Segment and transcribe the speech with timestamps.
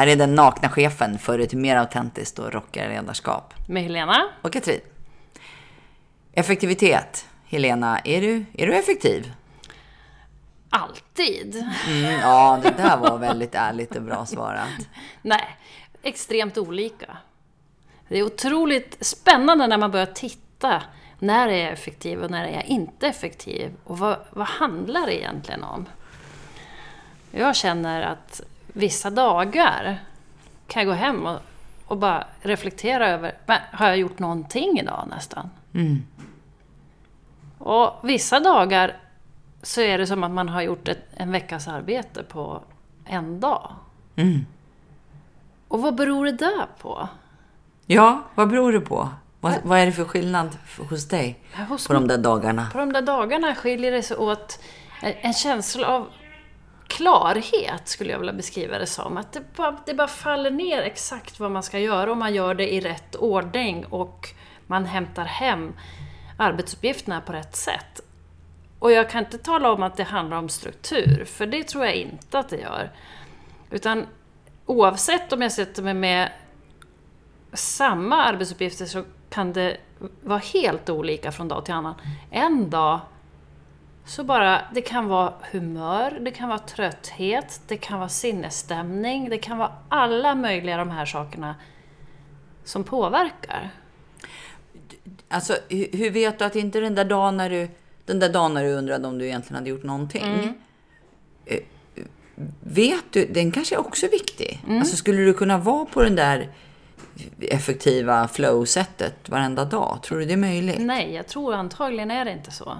[0.00, 3.54] här är den nakna chefen för ett mer autentiskt och rockigare ledarskap.
[3.68, 4.28] Med Helena.
[4.42, 4.80] Och Katrin.
[6.32, 7.28] Effektivitet.
[7.46, 9.32] Helena, är du, är du effektiv?
[10.70, 11.66] Alltid.
[11.88, 14.68] Mm, ja, det där var väldigt ärligt och bra svarat.
[15.22, 15.56] Nej,
[16.02, 17.16] extremt olika.
[18.08, 20.82] Det är otroligt spännande när man börjar titta.
[21.18, 23.70] När är jag effektiv och när är jag inte effektiv?
[23.84, 25.86] Och vad, vad handlar det egentligen om?
[27.30, 30.04] Jag känner att vissa dagar
[30.66, 31.40] kan jag gå hem och,
[31.86, 35.50] och bara reflektera över, men har jag gjort någonting idag nästan?
[35.74, 36.02] Mm.
[37.58, 38.96] Och vissa dagar
[39.62, 42.62] så är det som att man har gjort ett, en veckas arbete på
[43.04, 43.70] en dag.
[44.16, 44.46] Mm.
[45.68, 47.08] Och vad beror det där på?
[47.86, 49.08] Ja, vad beror det på?
[49.40, 50.58] Vad, vad är det för skillnad
[50.90, 52.68] hos dig Hos på de där dagarna?
[52.72, 54.60] På de där dagarna skiljer det sig åt
[55.02, 56.08] en en känsla av
[56.90, 59.16] klarhet, skulle jag vilja beskriva det som.
[59.16, 62.54] Att det bara, det bara faller ner exakt vad man ska göra och man gör
[62.54, 64.28] det i rätt ordning och
[64.66, 65.72] man hämtar hem
[66.36, 68.00] arbetsuppgifterna på rätt sätt.
[68.78, 71.94] Och jag kan inte tala om att det handlar om struktur, för det tror jag
[71.94, 72.90] inte att det gör.
[73.70, 74.06] Utan
[74.66, 76.32] oavsett om jag sätter mig med
[77.52, 79.76] samma arbetsuppgifter så kan det
[80.22, 81.94] vara helt olika från dag till annan.
[82.30, 83.00] En dag
[84.10, 89.38] så bara, det kan vara humör, det kan vara trötthet, det kan vara sinnesstämning, det
[89.38, 91.54] kan vara alla möjliga de här sakerna
[92.64, 93.70] som påverkar.
[95.28, 97.68] Alltså, hur, vet du att inte den där dagen när du,
[98.04, 100.54] den där dagen när du undrade om du egentligen hade gjort någonting.
[101.46, 101.58] Eh,
[102.60, 104.64] Vet du, den kanske också är viktig.
[104.68, 106.48] Alltså, skulle du kunna vara på den där
[107.40, 109.98] effektiva flow-sättet varenda dag?
[110.02, 110.76] Tror du det är möjligt?
[110.78, 112.76] Nej, jag tror antagligen är det inte så.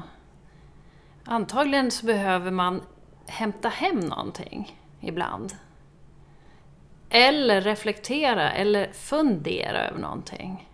[1.24, 2.82] Antagligen så behöver man
[3.26, 5.52] hämta hem någonting ibland.
[7.10, 10.66] Eller reflektera eller fundera över någonting.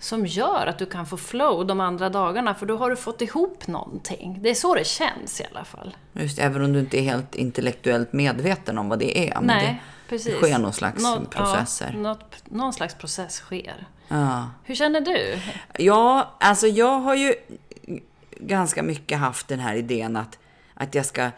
[0.00, 3.20] Som gör att du kan få flow de andra dagarna, för då har du fått
[3.22, 4.38] ihop någonting.
[4.42, 5.96] Det är så det känns i alla fall.
[6.12, 9.34] Just även om du inte är helt intellektuellt medveten om vad det är.
[9.34, 10.34] Men Nej, det, precis.
[10.34, 11.90] sker någon slags Något- processer.
[11.94, 13.86] Ja, något, någon slags process sker.
[14.08, 14.50] Ja.
[14.64, 15.38] Hur känner du?
[15.78, 17.34] Ja, alltså jag har ju
[18.40, 20.38] ganska mycket haft den här idén att,
[20.74, 21.30] att jag ska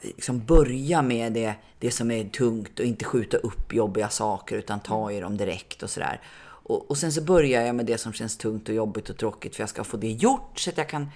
[0.00, 4.80] liksom börja med det, det som är tungt och inte skjuta upp jobbiga saker utan
[4.80, 6.20] ta i dem direkt och sådär.
[6.68, 9.56] Och, och sen så börjar jag med det som känns tungt och jobbigt och tråkigt
[9.56, 11.10] för jag ska få det gjort så att jag kan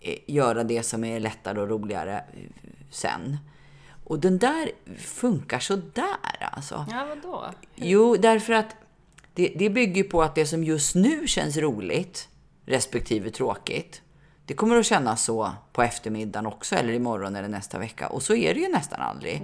[0.00, 2.22] eh, göra det som är lättare och roligare eh,
[2.90, 3.38] sen.
[4.04, 6.86] Och den där funkar så där alltså.
[6.90, 7.44] Ja, vadå?
[7.74, 8.76] Jo, därför att
[9.34, 12.28] det, det bygger på att det som just nu känns roligt,
[12.66, 14.02] respektive tråkigt,
[14.50, 18.08] det kommer att kännas så på eftermiddagen också, eller imorgon eller nästa vecka.
[18.08, 19.42] Och så är det ju nästan aldrig.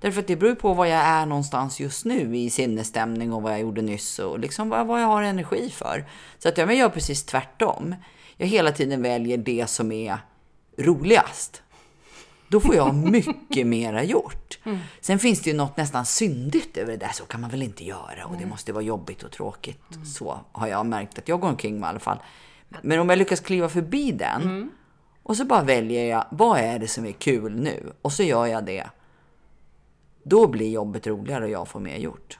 [0.00, 3.52] Därför att det beror på var jag är någonstans just nu i sinnesstämning och vad
[3.52, 6.04] jag gjorde nyss och liksom vad, vad jag har energi för.
[6.38, 7.94] Så att jag gör precis tvärtom.
[8.36, 10.18] Jag hela tiden väljer det som är
[10.78, 11.62] roligast.
[12.48, 14.58] Då får jag mycket mera gjort.
[15.00, 17.12] Sen finns det ju något nästan syndigt över det där.
[17.12, 19.98] Så kan man väl inte göra och det måste vara jobbigt och tråkigt.
[20.16, 22.18] Så har jag märkt att jag går omkring med i alla fall.
[22.82, 24.70] Men om jag lyckas kliva förbi den
[25.22, 28.46] och så bara väljer jag vad är det som är kul nu och så gör
[28.46, 28.90] jag det.
[30.22, 32.38] Då blir jobbet roligare och jag får mer gjort.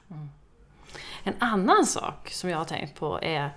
[1.23, 3.49] En annan sak som jag har tänkt på är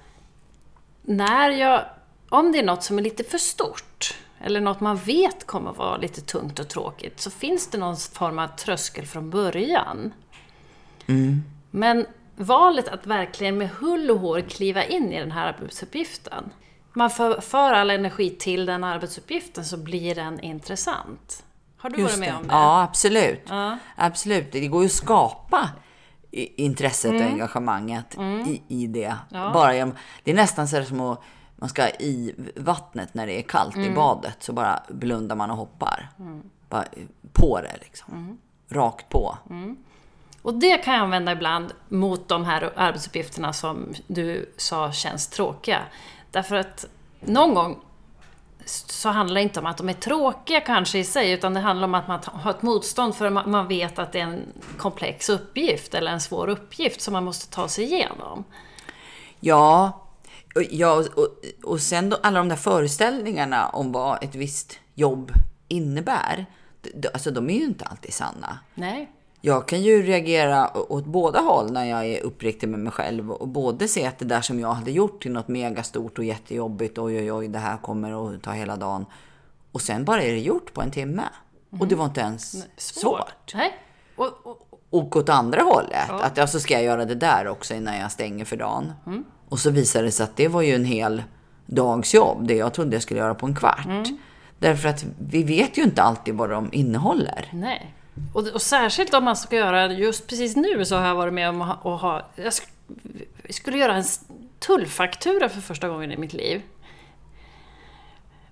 [1.03, 1.84] när jag,
[2.28, 5.97] om det är något som är lite för stort eller något man vet kommer vara
[5.97, 10.12] lite tungt och tråkigt så finns det någon form av tröskel från början.
[11.71, 12.06] Men
[12.37, 16.50] valet att verkligen med hull och hår kliva in i den här arbetsuppgiften.
[16.93, 21.44] Man för, för all energi till den arbetsuppgiften så blir den intressant.
[21.76, 22.54] Har du varit med om det?
[22.54, 23.43] Ja, absolut.
[23.48, 23.78] Ja.
[23.97, 24.53] Absolut.
[24.53, 25.70] Det går ju att skapa
[26.56, 28.16] intresset och engagemanget
[28.47, 29.04] i, i det.
[29.04, 29.16] Mm.
[29.28, 29.50] Ja.
[29.54, 31.20] Bara genom, det är nästan så som att
[31.56, 33.93] man ska i vattnet när det är kallt Mm.
[33.93, 34.37] i badet.
[34.43, 36.08] Så bara blundar man och hoppar.
[36.69, 36.85] Bara
[37.32, 38.14] på det liksom.
[38.14, 38.38] Mm.
[38.69, 39.38] Rakt på.
[40.43, 45.83] Och det kan jag använda ibland mot de här arbetsuppgifterna som du sa känns tråkiga.
[46.31, 46.87] Därför att
[47.21, 47.79] någon gång
[48.65, 51.89] så handlar det inte om att de är tråkiga kanske i sig, utan det handlar
[51.89, 54.47] om att man har ett motstånd för man man vet att det är en
[54.77, 58.45] komplex uppgift eller en svår uppgift som man måste ta sig igenom.
[59.41, 60.00] Ja,
[60.55, 61.29] och, ja och,
[61.62, 65.33] och sen då, alla de där föreställningarna om vad ett visst jobb
[65.69, 66.47] innebär.
[67.12, 68.59] Alltså de är ju inte alltid sanna.
[68.75, 69.11] Nej.
[69.44, 73.49] Jag kan ju reagera åt båda håll när jag är uppriktig med mig själv och
[73.49, 77.19] både se att det där som jag hade gjort till något megastort och jättejobbigt, oj
[77.19, 79.06] oj oj, det här kommer att ta hela dagen.
[79.73, 81.23] Och sen bara är det gjort på en timme.
[81.81, 83.55] Och det var inte ens svårt.
[83.55, 83.73] Nej.
[84.17, 87.97] Och, och, Och åt andra hållet, att alltså ska jag göra det där också innan
[87.97, 88.93] jag stänger för dagen.
[89.49, 91.23] Och så visade det sig att det var ju en hel
[91.67, 93.87] dags jobb, det jag trodde jag skulle göra på en kvart.
[94.59, 97.49] Därför att vi vet ju inte alltid vad de innehåller.
[97.53, 97.95] Nej.
[98.35, 101.49] Och, och särskilt om man ska göra, just precis nu så har jag varit med
[101.49, 102.69] om att ha, jag sk-
[103.50, 104.05] skulle göra en
[104.59, 106.62] tullfaktura för första gången i mitt liv.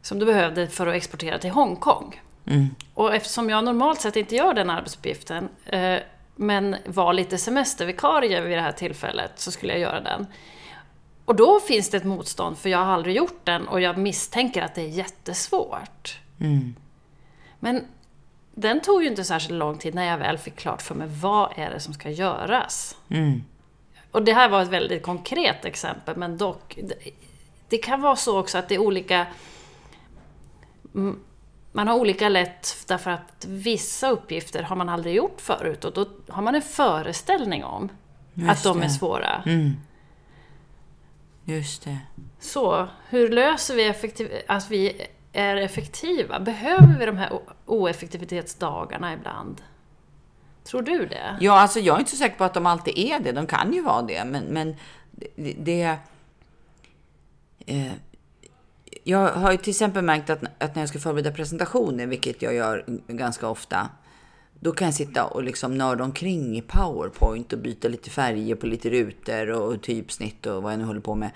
[0.03, 2.21] Som du behövde för att exportera till Hongkong.
[2.95, 5.97] Och eftersom jag normalt sett inte gör den arbetsuppgiften, eh,
[6.37, 10.27] men var lite semestervikarie vid det här tillfället, så skulle jag göra den.
[11.25, 14.62] Och då finns det ett motstånd, för jag har aldrig gjort den och jag misstänker
[14.62, 16.19] att det är jättesvårt.
[17.59, 17.85] Men
[18.55, 21.52] den tog ju inte särskilt lång tid när jag väl fick klart för mig vad
[21.56, 22.97] är det som ska göras.
[24.11, 26.79] Och det här var ett väldigt konkret exempel, men dock.
[27.69, 29.26] Det, kan vara så också att det är olika...
[30.94, 31.20] mm,
[31.73, 36.08] Man har olika lätt därför att vissa uppgifter har man aldrig gjort förut och då
[36.29, 37.88] har man en föreställning om
[38.49, 39.43] att de är svåra.
[41.44, 41.99] Just det.
[42.41, 46.41] Så, hur löser vi effektiv att vi är effektiva?
[46.41, 49.62] Behöver vi de här oeffektivitetsdagarna ibland?
[50.65, 51.37] Tror du det?
[51.41, 53.32] Ja, alltså jag är inte så säker på att de alltid är det.
[53.32, 54.77] De kan ju vara det, men, men
[55.37, 55.55] det...
[55.59, 55.99] det
[57.67, 57.93] eh,
[59.05, 62.55] jag har ju till exempel märkt att, att när jag ska förbereda presentationer, vilket jag
[62.55, 63.88] gör ganska ofta,
[64.61, 68.67] då kan jag sitta och liksom nörda omkring i PowerPoint och byta lite färger på
[68.67, 71.31] lite rutor och typsnitt och vad jag nu håller på med.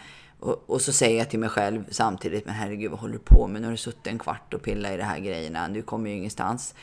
[0.45, 3.47] Och, och så säger jag till mig själv samtidigt, men herregud vad håller du på
[3.47, 3.61] med?
[3.61, 6.17] Nu har du suttit en kvart och pillat i de här grejerna, du kommer ju
[6.17, 6.75] ingenstans.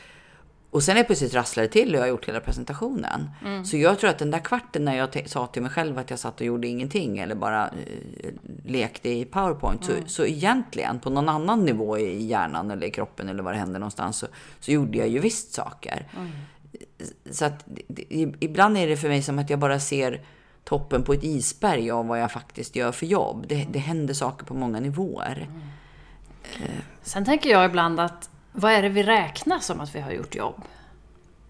[0.70, 3.30] Och sen är plötsligt rasslar det till och jag har gjort hela presentationen.
[3.64, 6.18] Så jag tror att den där kvarten när jag sa till mig själv att jag
[6.18, 8.32] satt och gjorde ingenting eller bara eh,
[8.64, 9.84] lekte i PowerPoint.
[9.84, 13.58] Så, så egentligen på någon annan nivå i hjärnan eller i kroppen eller var det
[13.58, 14.26] hände någonstans så,
[14.60, 16.08] så gjorde jag ju visst saker.
[17.30, 17.64] Så att
[18.40, 20.20] ibland är det för mig som att jag bara ser
[20.64, 23.46] toppen på ett isberg av vad jag faktiskt gör för jobb.
[23.48, 25.48] Det, det händer saker på många nivåer.
[27.02, 30.34] Sen tänker jag ibland att vad är det vi räknar som att vi har gjort
[30.34, 30.62] jobb?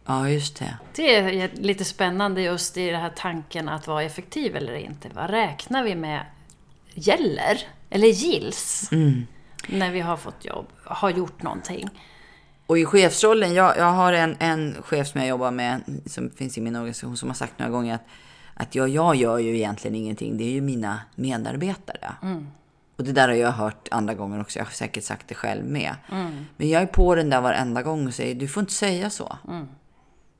[0.06, 0.76] Ja, just det.
[0.94, 5.08] Det är lite spännande just i den här tanken att vara effektiv eller inte.
[5.14, 6.26] Vad räknar vi med
[6.94, 7.58] gäller?
[7.90, 8.88] Eller gills?
[9.68, 11.90] När vi har fått jobb, har gjort någonting.
[12.66, 16.58] Och i chefsrollen, jag, jag har en, en chef som jag jobbar med, som finns
[16.58, 18.06] i min organisation, som har sagt några gånger att,
[18.54, 22.14] att jag, jag gör ju egentligen ingenting, det är ju mina medarbetare.
[22.96, 25.64] Och det där har jag hört andra gånger också, jag har säkert sagt det själv
[25.64, 25.94] med.
[26.56, 29.36] Men jag är på den där varenda gång och säger, du får inte säga så.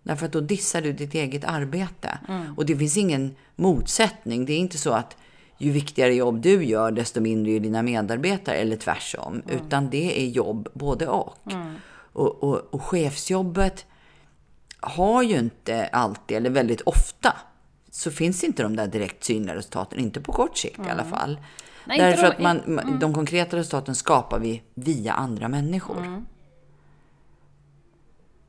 [0.02, 2.18] Därför att då dissar du ditt eget arbete.
[2.56, 4.46] Och det finns ingen motsättning.
[4.46, 5.16] Det är inte så att
[5.58, 9.42] ju viktigare jobb du gör, desto mindre är dina medarbetare, eller tvärsom.
[9.48, 11.38] Utan det är jobb både och.
[12.12, 13.86] Och, och, och chefsjobbet
[14.80, 17.36] har ju inte alltid, eller väldigt ofta,
[17.94, 19.98] så finns inte de där direkt synliga resultaten.
[19.98, 21.40] Inte på kort sikt i alla fall.
[21.86, 26.22] Nej, Därför de- att man, man- de konkreta resultaten skapar vi via andra människor.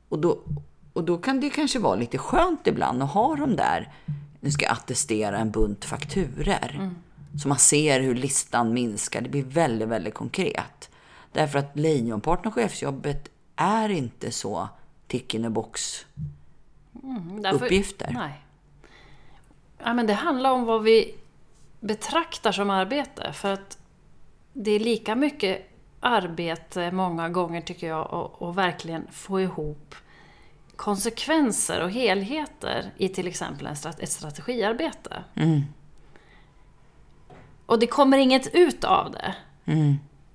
[0.08, 0.38] Och, då,
[0.92, 3.92] och då kan det kanske vara lite skönt ibland att ha de där,
[4.40, 6.90] nu ska jag attestera en bunt fakturer.
[7.42, 9.20] Så man ser hur listan minskar.
[9.20, 10.90] Det blir väldigt, väldigt konkret.
[11.32, 14.68] Därför att lejonparten av chefsjobbet är inte så
[15.06, 16.06] tick in a box
[17.42, 18.10] Därför- uppgifter.
[18.14, 18.43] Nej.
[19.84, 21.14] Ja, men det handlar om vad vi
[21.80, 23.32] betraktar som arbete.
[23.32, 23.78] För att
[24.52, 29.94] det är lika mycket arbete många gånger tycker jag att verkligen få ihop
[30.76, 35.24] konsekvenser och helheter i till exempel en strat- ett strategiarbete.
[37.66, 39.34] Och det kommer inget ut av det.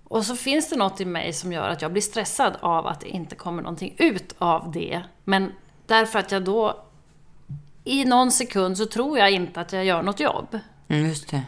[0.04, 3.00] Och så finns det något i mig som gör att jag blir stressad av att
[3.02, 5.04] det inte kommer någonting ut av det.
[5.24, 5.52] Men
[5.86, 6.84] därför att jag då
[7.84, 10.60] i någon sekund så tror jag inte att jag gör något jobb.
[10.88, 11.44] Mm, just det.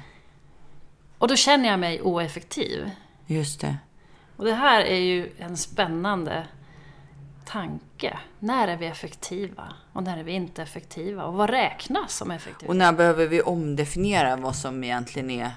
[1.17, 2.91] Och då känner jag mig oeffektiv.
[3.25, 3.77] Just det.
[4.35, 6.47] Och det här är ju en spännande
[7.45, 8.19] tanke.
[8.39, 9.73] När är vi effektiva?
[9.93, 11.25] Och när är vi inte effektiva?
[11.25, 12.69] Och vad räknas som effektivitet?
[12.69, 15.51] Och när behöver vi omdefiniera vad som egentligen är,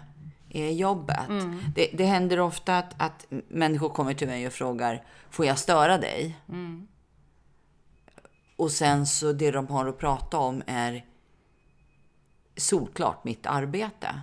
[0.51, 1.29] är jobbet?
[1.75, 5.99] Det, det händer ofta att, att människor kommer till mig och frågar, får jag störa
[5.99, 6.37] dig?
[8.65, 11.05] Och sen så det de har att prata om är
[12.57, 14.21] solklart mitt arbete.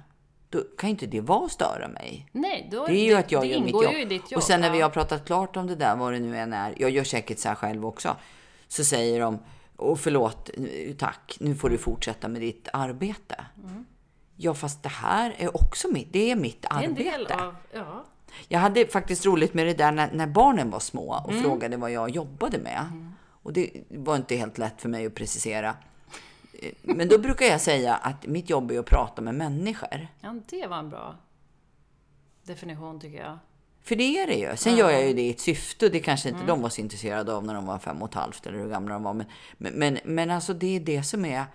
[0.49, 2.29] Då kan inte det vara att störa mig.
[2.31, 3.83] Nej, då, Det är ju att jag det gör mitt jobb.
[3.83, 4.21] jobb.
[4.35, 4.85] Och sen när vi ja.
[4.85, 6.73] har pratat klart om det där, vad det nu än är.
[6.77, 8.15] Jag gör säkert så här själv också.
[8.67, 9.39] Så säger de,
[9.75, 10.49] och förlåt,
[10.97, 13.45] tack, nu får du fortsätta med ditt arbete.
[14.35, 17.03] Ja, fast det här är också mitt, det är mitt Det är en arbete.
[17.03, 17.55] del av...
[17.73, 18.05] Ja.
[18.47, 21.43] Jag hade faktiskt roligt med det där när, när barnen var små och Mm.
[21.43, 22.85] frågade vad jag jobbade med.
[23.43, 25.75] Och det var inte helt lätt för mig att precisera.
[26.81, 30.07] Men då brukar jag säga att mitt jobb är att prata med människor.
[30.21, 31.15] Ja, det var en bra
[32.43, 33.37] definition tycker jag.
[33.83, 34.57] För det är det ju.
[34.57, 36.81] Sen gör jag ju det i ett syfte och det kanske inte de var så
[36.81, 39.13] intresserade av när de var fem och ett halvt eller hur gamla de var.
[39.13, 41.45] Men, men, men, alltså det är det som är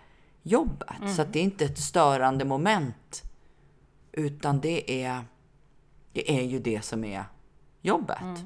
[0.42, 1.14] jobbet.
[1.16, 3.22] Så att det är inte ett störande moment.
[4.12, 5.24] Utan det är,
[6.12, 7.24] det är ju det som är
[7.82, 8.44] jobbet.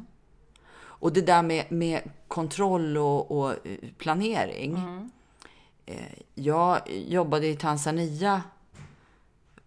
[1.01, 4.77] Och det där med, med kontroll och, och eh, planering.
[5.87, 5.97] Eh,
[6.35, 8.43] Jag jobbade i Tanzania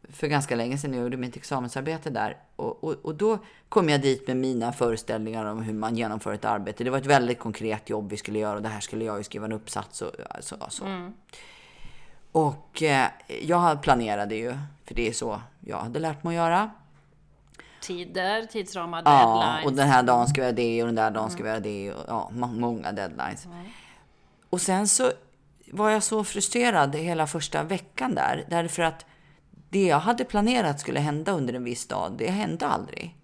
[0.10, 0.94] för ganska länge sedan.
[0.94, 2.38] Jag gjorde mitt examensarbete där.
[2.56, 6.46] Och, och, och då kom jag dit med mina föreställningar om hur man genomför ett
[6.46, 6.84] arbete.
[6.84, 9.24] Det var ett väldigt konkret jobb vi skulle göra och det här skulle jag ju
[9.24, 10.56] skriva en uppsats och så.
[10.70, 11.12] så.
[12.32, 13.08] Och eh,
[13.42, 16.70] jag planerade ju, för det är så jag hade lärt mig att göra.
[17.84, 19.66] Tider, tidsramar, Ja, deadlines.
[19.66, 21.60] och den här dagen ska vi göra det och den där dagen ska vi göra
[21.60, 21.94] det.
[21.94, 23.48] Och, ja, må- många deadlines.
[24.50, 25.12] Och sen så
[25.72, 28.46] var jag så frustrerad hela första veckan där.
[28.50, 29.06] Därför att
[29.70, 33.18] det jag hade planerat skulle hända under en viss dag, det hände aldrig.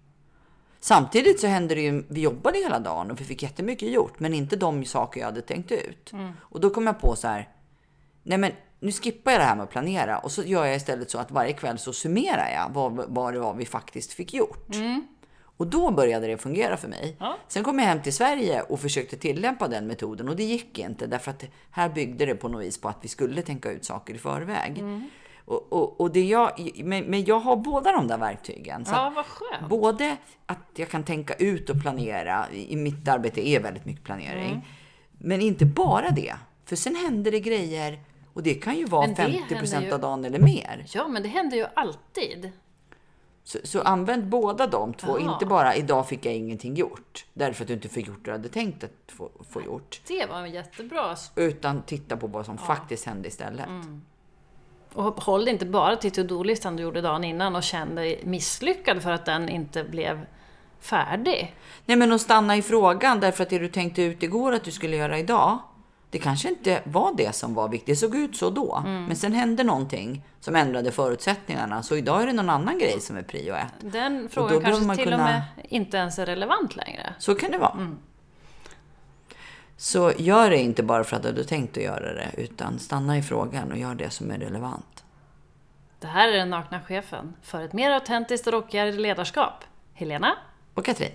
[0.80, 4.34] Samtidigt så hände det ju, vi jobbade hela dagen och vi fick jättemycket gjort, men
[4.34, 6.12] inte de saker jag hade tänkt ut.
[6.40, 7.48] Och då kom jag på så här,
[8.22, 11.10] nej men nu skippar jag det här med att planera och så gör jag istället
[11.10, 14.76] så att varje kväll så summerar jag vad, vad det var vi faktiskt fick gjort.
[15.56, 17.16] Och då började det fungera för mig.
[17.20, 17.36] Ja.
[17.48, 21.06] Sen kom jag hem till Sverige och försökte tillämpa den metoden och det gick inte
[21.06, 24.14] därför att här byggde det på något vis på att vi skulle tänka ut saker
[24.14, 24.82] i förväg.
[25.44, 28.84] Och, och, och det jag, men, men jag har båda de där verktygen.
[28.84, 29.68] Så Ja, vad skönt.
[29.70, 34.50] Både att jag kan tänka ut och planera, i mitt arbete är väldigt mycket planering.
[34.50, 34.60] Mm.
[35.12, 36.34] Men inte bara det,
[36.64, 37.98] för sen händer det grejer
[38.40, 40.86] och det kan ju vara Men det 50 händer ju- av dagen eller mer.
[40.94, 42.52] Ja, men det händer ju alltid.
[43.44, 45.32] Så, så använd båda de två, Jaha.
[45.32, 47.24] inte bara idag fick jag ingenting gjort.
[47.34, 50.00] Därför att du inte fick gjort det du hade tänkt att få, få gjort.
[50.08, 51.16] Det var en jättebra.
[51.36, 53.66] Utan titta på vad som faktiskt hände istället.
[53.66, 54.02] Mm.
[54.92, 59.10] Och håll inte bara till to-do-listan du gjorde dagen innan och känn dig misslyckad för
[59.10, 60.26] att den inte blev
[60.80, 61.54] färdig.
[61.86, 64.70] Nej men att stanna i frågan därför att det du tänkte ut igår att du
[64.70, 65.58] skulle göra idag.
[66.10, 67.86] Det kanske inte var det som var viktigt.
[67.86, 68.76] Det såg ut så då.
[68.76, 69.04] Mm.
[69.04, 71.82] Men sen hände någonting som ändrade förutsättningarna.
[71.82, 73.66] Så idag är det någon annan grej som är prio ett.
[73.80, 77.14] Den frågan kanske man till kunna- och med inte ens är relevant längre.
[77.18, 77.96] Så kan det vara.
[79.76, 82.30] Så gör det inte bara för att du tänkt att göra det.
[82.36, 85.04] Utan stanna i frågan och gör det som är relevant.
[85.98, 89.64] Det här är den nakna chefen för ett mer autentiskt och rockigare ledarskap.
[89.94, 90.36] Helena?
[90.74, 91.10] Och Katrin?